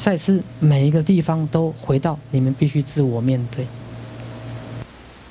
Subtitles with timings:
[0.00, 3.66] 赛斯每一个地方都回到你们必须自我面对。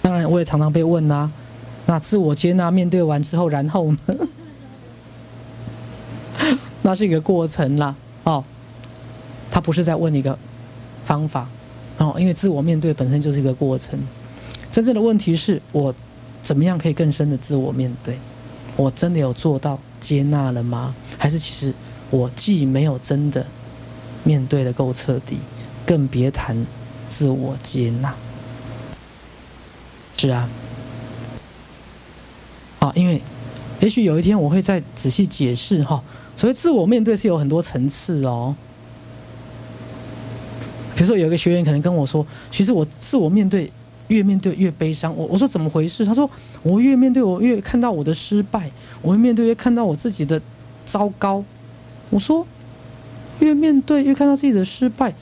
[0.04, 1.32] 当然，我也常常被问啊，
[1.88, 3.98] 那自我接纳面对完之后，然后呢？
[6.84, 7.96] 那是一个过程啦，
[8.26, 8.44] 哦，
[9.50, 10.38] 他不是在问一个
[11.04, 11.50] 方法，
[11.98, 14.00] 哦，因为自我面对本身就是一个过程。
[14.70, 15.96] 真正的问题是我
[16.44, 18.20] 怎么样可以更深的自我面对？
[18.76, 20.94] 我真的有做到接纳了吗？
[21.18, 21.74] 还是其实
[22.12, 23.48] 我既没有真的
[24.24, 25.38] 面对的够彻底，
[25.86, 26.66] 更别谈
[27.08, 28.14] 自我接纳。
[30.18, 30.50] 是啊，
[32.80, 33.22] 啊，因为
[33.80, 36.04] 也许有一天我会再仔细解释哈。
[36.36, 38.56] 所以自我面对是有很多层次哦。
[40.96, 43.72] 比如说，有一个学员可能跟我说：“其实我自我面对
[44.10, 46.06] 越面对越悲伤。”我我说怎么回事？
[46.06, 46.30] 他说
[46.62, 48.70] ：“我越面对我越看到我的失败，
[49.02, 50.42] 我越面对越看到我自己的
[50.86, 51.44] 糟糕。”
[52.12, 52.46] 我说
[53.40, 55.14] ：“越面对越看到自己的失败，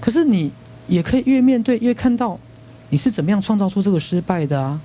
[0.00, 0.52] 可是你
[0.88, 2.38] 也可以越面对越看到
[2.90, 4.80] 你是怎么样创造出这个失败的啊。”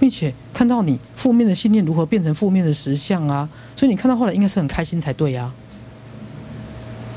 [0.00, 5.52] 并且看到你负面的信念如何变成负面的实相啊，所以你看到后来应该是很开心才对呀。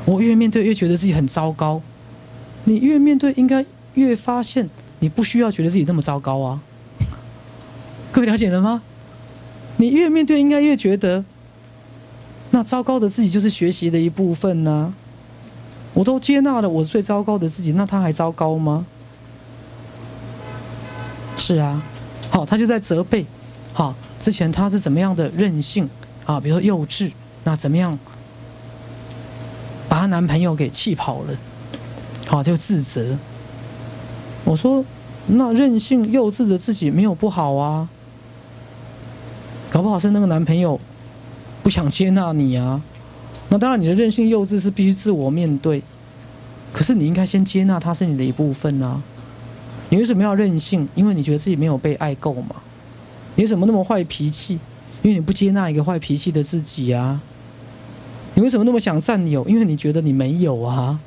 [0.03, 1.81] 我越面对越觉得自己很糟糕，
[2.65, 4.69] 你越面对应该越发现
[4.99, 6.61] 你不需要觉得自己那么糟糕啊。
[8.11, 8.83] 各位了解了吗？
[9.77, 11.23] 你越面对应该越觉得，
[12.53, 14.93] 那糟糕的自己就是学习的一部分呢。
[15.95, 18.85] 我都接纳了我最糟糕的自己，那他还糟糕吗？
[21.35, 21.83] 是啊。
[22.29, 23.25] 好，他就在责备，
[23.73, 25.89] 好，之前他是怎么样的任性
[26.25, 26.39] 啊？
[26.39, 27.11] 比如说幼稚，
[27.43, 27.97] 那怎么样
[29.89, 31.35] 把她男朋友给气跑了？
[32.27, 33.17] 好，就自责。
[34.43, 34.85] 我说，
[35.25, 37.89] 那任性幼稚的自己没有不好啊，
[39.71, 40.79] 搞不好是那个男朋友
[41.63, 42.83] 不想接纳你啊。
[43.49, 45.81] 那当然，你的任性幼稚是必须自我面对，
[46.71, 49.01] 可是你应该先接纳他是你的一部分啊。
[49.89, 50.87] 你为什么要任性？
[50.95, 52.57] 因为你觉得自己没有被爱够嘛？
[53.35, 54.59] 你为什么那么坏脾气？
[55.01, 57.21] 因为你不接纳一个坏脾气的自己啊！
[58.35, 59.47] 你为什么那么想占有？
[59.47, 60.99] 因为你觉得你没有啊！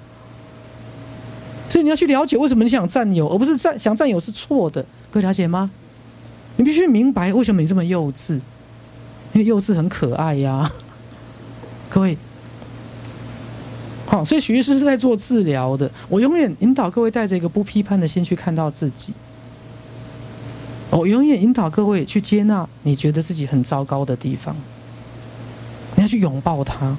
[1.69, 4.84] 所以你要去了解为什么你想占有，而不是占想占有是错的。
[5.11, 5.71] 各位了解吗？
[6.56, 8.41] 你必须明白为什么你这么幼稚，
[9.37, 10.73] 因为 幼稚很可爱呀！
[11.91, 12.17] 各位。
[14.07, 15.91] 好，所以许医师是在做治疗的。
[16.09, 19.13] 我永远引导各位带着一个不批判的心去看到自己。
[20.91, 24.57] 我永远引导各位去接纳你觉得自己很糟糕的地方。
[25.97, 26.97] 你要去拥抱它，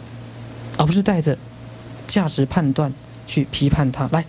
[0.78, 1.38] 而不是带着
[2.06, 2.94] 价值判断
[3.26, 4.08] 去批判它。
[4.12, 4.26] 来。